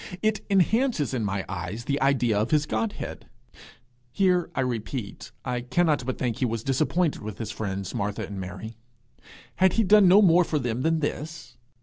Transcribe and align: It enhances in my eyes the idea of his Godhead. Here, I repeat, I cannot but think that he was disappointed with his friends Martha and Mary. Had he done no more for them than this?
It 0.23 0.43
enhances 0.49 1.13
in 1.13 1.23
my 1.23 1.45
eyes 1.47 1.85
the 1.85 2.01
idea 2.01 2.35
of 2.39 2.49
his 2.49 2.65
Godhead. 2.65 3.27
Here, 4.11 4.49
I 4.55 4.61
repeat, 4.61 5.31
I 5.45 5.61
cannot 5.61 6.07
but 6.07 6.17
think 6.17 6.37
that 6.37 6.39
he 6.39 6.45
was 6.45 6.63
disappointed 6.63 7.21
with 7.21 7.37
his 7.37 7.51
friends 7.51 7.93
Martha 7.93 8.25
and 8.25 8.39
Mary. 8.41 8.77
Had 9.57 9.73
he 9.73 9.83
done 9.83 10.07
no 10.07 10.23
more 10.23 10.43
for 10.43 10.57
them 10.57 10.81
than 10.81 11.01
this? 11.01 11.55